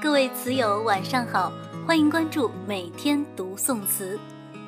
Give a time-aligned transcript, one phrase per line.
[0.00, 1.52] 各位词友，晚上好，
[1.84, 4.16] 欢迎关注每天读宋词，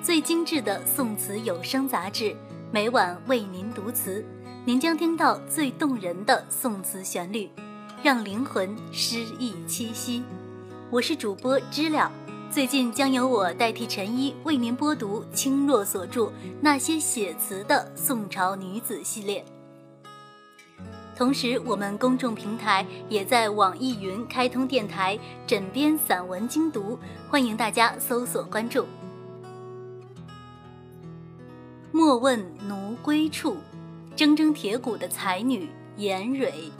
[0.03, 2.34] 最精致的宋词有声杂志，
[2.72, 4.24] 每晚为您读词，
[4.64, 7.48] 您将听到最动人的宋词旋律，
[8.03, 10.24] 让灵魂诗意栖息。
[10.91, 12.11] 我是主播知了，
[12.51, 16.23] 最近将由我代替陈一为您播读青若所著
[16.61, 19.45] 《那些写词的宋朝女子》系列。
[21.21, 26.98] 同时，我们公众平台也在网易云开通电台枕边散文精读，
[27.29, 28.87] 欢迎大家搜索关注。
[31.93, 33.59] 莫问奴归处，
[34.16, 36.73] 铮铮铁骨的才女颜蕊。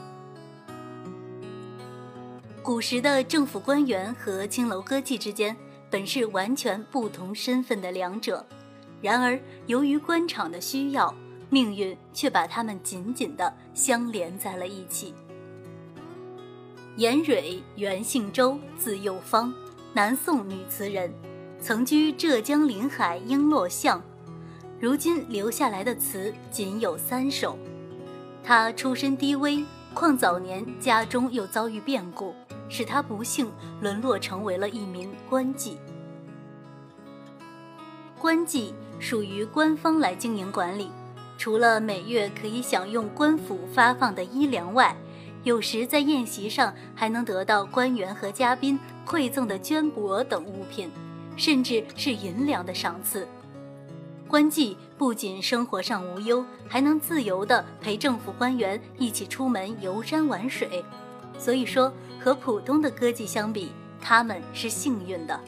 [2.63, 5.55] 古时的政府官员和青楼歌妓之间
[5.91, 8.47] 本是完全不同身份的两者，
[9.03, 11.15] 然而由于官场的需要。
[11.51, 15.13] 命运却把他们紧紧地相连在了一起。
[16.97, 19.53] 颜蕊原姓周，字幼芳，
[19.93, 21.13] 南宋女词人，
[21.61, 24.03] 曾居浙江临海璎珞巷，
[24.79, 27.59] 如今留下来的词仅有三首。
[28.45, 32.35] 她出身低微，况早年家中又遭遇变故，
[32.69, 35.77] 使她不幸沦落成为了一名官妓。
[38.19, 40.91] 官妓属于官方来经营管理。
[41.41, 44.95] 除了每月可以享用官府发放的衣粮外，
[45.43, 50.91] 有时在宴席上还能得到官员和嘉宾馈赠的绢帛等物品，
[51.39, 53.27] 甚至是银两的赏赐。
[54.29, 60.85] 官妓不仅生活上无忧，还能自由地陪政府官员一起出门游山玩水。
[61.39, 61.91] 所以说，
[62.23, 65.41] 和普通的歌妓相比，他们是幸运的。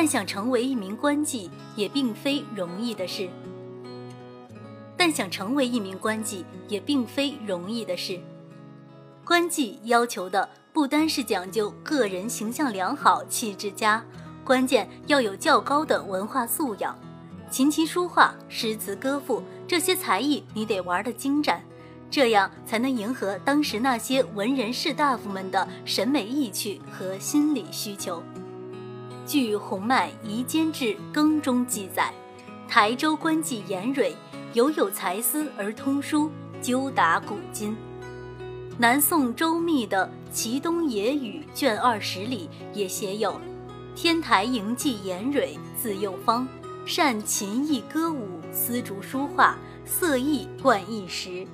[0.00, 3.28] 但想成为一名官妓也并非容易的事。
[4.96, 8.18] 但想成为一名官妓也并非容易的事。
[9.26, 14.02] 官妓要求的不单是讲究个人形象良好、气质佳，
[14.42, 16.98] 关键要有较高的文化素养，
[17.50, 21.62] 琴棋书画、诗词歌赋这些才艺你得玩得精湛，
[22.10, 28.22] 这样才能迎合当时那些文人士大夫们的审美意趣和心理需求。
[29.30, 32.12] 据《洪迈夷坚志耕》中记载，
[32.66, 34.12] 台州官妓颜蕊
[34.54, 36.28] 犹有才思而通书，
[36.60, 37.76] 究达古今。
[38.76, 43.40] 南宋周密的《祁东野语》卷二十里也写有
[43.94, 46.44] ：“天台营妓颜蕊，字幼芳，
[46.84, 51.46] 善琴艺歌舞，丝竹书画，色艺贯一时。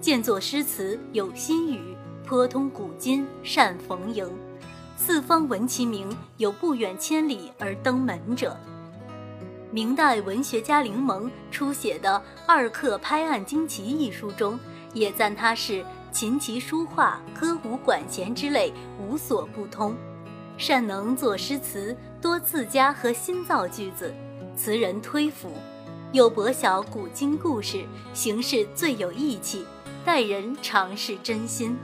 [0.00, 1.96] 见作诗词有新语，
[2.26, 4.28] 颇通古今，善逢迎。”
[5.04, 8.56] 四方闻其名，有不远千里而登门者。
[9.72, 12.08] 明代文学家林蒙初写的
[12.46, 14.56] 《二刻拍案惊奇》一书中，
[14.94, 19.92] 也赞他是琴棋书画、歌舞管弦之类无所不通，
[20.56, 24.14] 善能作诗词，多自家和新造句子，
[24.54, 25.48] 词人推抚，
[26.12, 29.66] 又博晓古今故事，行事最有义气，
[30.04, 31.76] 待人常是真心。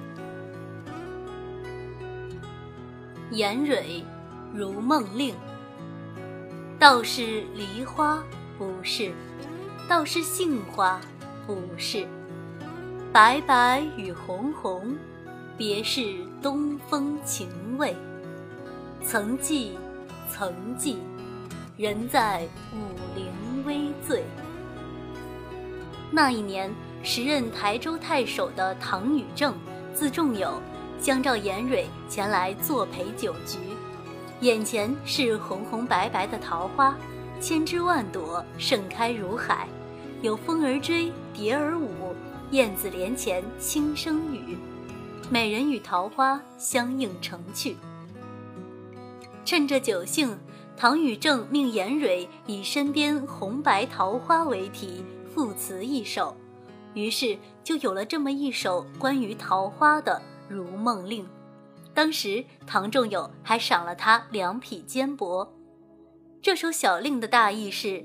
[3.31, 4.03] 颜蕊，
[4.55, 5.34] 如梦令。
[6.78, 8.22] 道是梨花，
[8.56, 9.11] 不是；
[9.87, 11.00] 道是杏花，
[11.47, 12.06] 不是。
[13.12, 14.97] 白白与红红，
[15.56, 17.94] 别是东风情味。
[19.05, 19.77] 曾记，
[20.31, 20.99] 曾记，
[21.77, 23.27] 人在武陵
[23.66, 24.25] 微醉。
[26.10, 26.72] 那一年，
[27.03, 29.55] 时任台州太守的唐禹正，
[29.95, 30.55] 字仲友。
[31.00, 33.59] 相召颜蕊前来作陪酒局，
[34.41, 36.97] 眼前是红红白白的桃花，
[37.41, 39.69] 千枝万朵，盛开如海，
[40.22, 42.14] 有风儿追，蝶儿舞，
[42.50, 44.59] 燕子帘前轻声语，
[45.31, 47.76] 美人与桃花相映成趣。
[49.44, 50.36] 趁着酒兴，
[50.76, 56.36] 唐禹正命颜蕊以身边红白桃花为题赋词一首，
[56.92, 60.21] 于是就有了这么一首关于桃花的。
[60.48, 61.27] 如梦令，
[61.92, 65.48] 当时唐仲友还赏了他两匹缣帛。
[66.41, 68.04] 这首小令的大意是：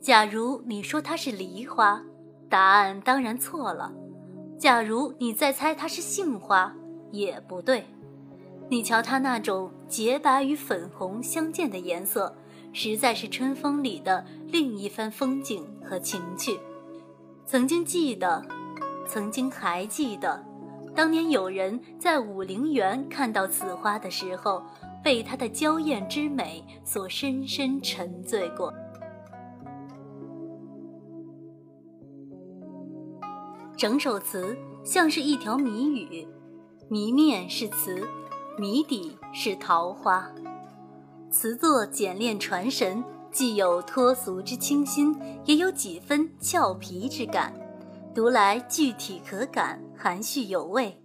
[0.00, 2.02] 假如你说它是梨花，
[2.48, 3.92] 答案当然错了；
[4.58, 6.74] 假如你再猜它是杏花，
[7.10, 7.84] 也不对。
[8.70, 12.34] 你瞧它那种洁白与粉红相间的颜色，
[12.72, 16.58] 实在是春风里的另一番风景和情趣。
[17.44, 18.42] 曾经记得，
[19.06, 20.42] 曾经还记得。
[20.94, 24.62] 当年有人在武陵源看到此花的时候，
[25.02, 28.72] 被它的娇艳之美所深深沉醉过。
[33.76, 36.26] 整首词像是一条谜语，
[36.88, 38.06] 谜面是词，
[38.56, 40.30] 谜底是桃花。
[41.28, 43.02] 词作简练传神，
[43.32, 45.12] 既有脱俗之清新，
[45.44, 47.52] 也有几分俏皮之感，
[48.14, 51.02] 读来具体可感，含蓄有味。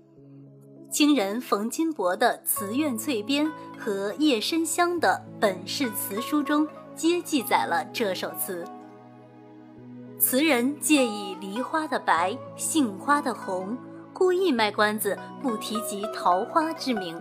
[0.91, 3.47] 清人冯金伯的《词苑粹编》
[3.79, 8.63] 和叶申香的《本事词书》中皆记载了这首词。
[10.19, 13.75] 词人借以梨花的白、杏花的红，
[14.13, 17.19] 故意卖关子，不提及桃花之名，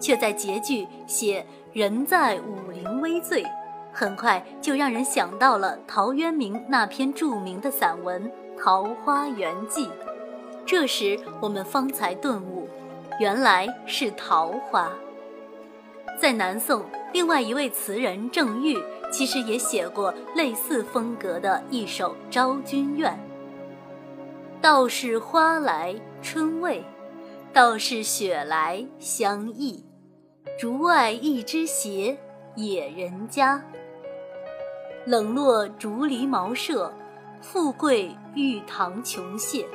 [0.00, 3.44] 却在结句写“人在武陵微醉”，
[3.98, 8.22] 很快就让人想到了陶渊明那篇著名的散文
[8.56, 9.86] 《桃花源记》。
[10.64, 12.68] 这时我们方才顿悟。
[13.18, 14.92] 原来是桃花。
[16.16, 18.78] 在南宋，另外一位词人郑玉
[19.10, 23.12] 其实也写过类似风格的一首《昭君怨》
[24.62, 26.84] ：“道是花来春未，
[27.52, 29.84] 道是雪来香溢。
[30.56, 32.16] 竹外一枝斜，
[32.54, 33.60] 野人家。
[35.08, 36.92] 冷落竹篱茅舍，
[37.40, 39.66] 富贵玉堂穷谢。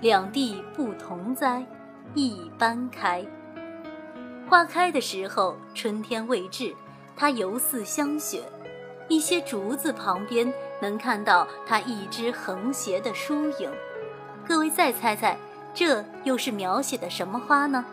[0.00, 1.66] 两地不同栽？”
[2.14, 3.26] 一般开，
[4.48, 6.72] 花开的时候，春天未至，
[7.16, 8.44] 它犹似香雪。
[9.08, 13.68] 一些竹子旁边能看到它一只横斜的疏影。
[14.46, 15.36] 各位再猜猜，
[15.74, 17.84] 这又是描写的什么花呢？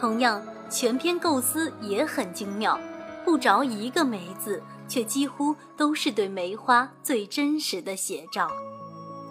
[0.00, 2.80] 同样，全篇构思也很精妙，
[3.24, 8.50] 不着一个梅字，却几乎都是对梅花最真实的写照。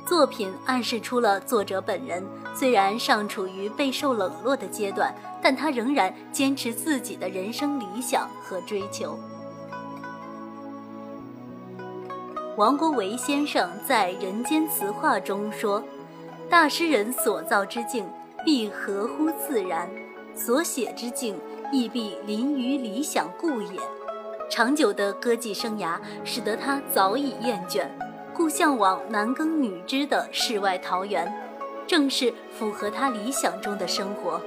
[0.06, 2.24] 作品暗示出了作者本人
[2.56, 9.18] 虽然尚处于备受冷落的阶段，但他仍然坚持自己的人生理想和追求。
[12.58, 15.82] 王国维先生在《人间词话》中说
[16.50, 18.06] ：“大诗人所造之境，
[18.44, 19.88] 必合乎自然；
[20.36, 21.36] 所写之境，
[21.72, 23.80] 亦必临于理想故也。”
[24.50, 27.86] 长久的歌妓生涯使得他早已厌倦。
[28.34, 31.32] 故向往男耕女织的世外桃源，
[31.86, 34.40] 正是符合他理想中的生活。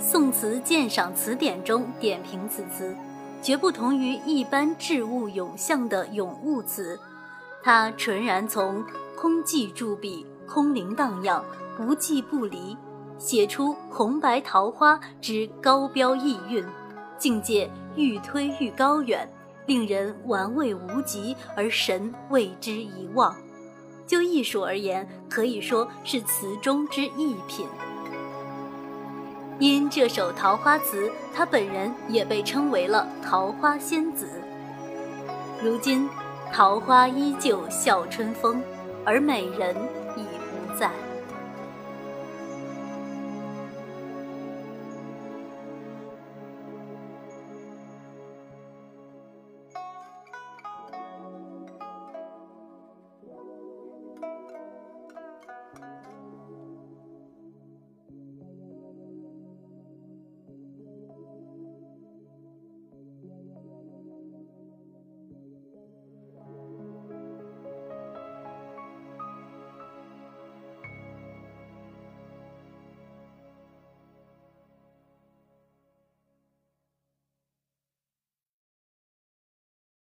[0.00, 2.94] 宋词鉴赏词典》中点评此词，
[3.40, 6.98] 绝不同于一般置物咏象的咏物词，
[7.62, 8.84] 它纯然从
[9.16, 11.42] 空寂伫壁、空灵荡漾、
[11.76, 12.76] 不寄不离，
[13.22, 16.66] 写出红白桃花之高标逸韵，
[17.16, 19.28] 境界愈推愈高远。
[19.64, 23.32] 令人玩味无极，而神为之一忘。
[24.08, 27.64] 就艺术而言，可以说是词中之一品。
[29.60, 34.28] 因这首桃花词，他本人也被称为了桃花仙子。
[35.62, 36.08] 如今，
[36.52, 38.60] 桃花依旧笑春风，
[39.04, 39.76] 而美人
[40.16, 40.90] 已不在。